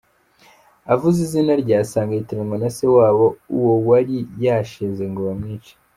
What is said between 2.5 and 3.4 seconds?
na se wabo